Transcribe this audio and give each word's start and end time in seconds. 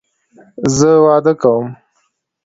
زه 0.77 0.89
واده 1.03 1.33
کوم 1.41 1.65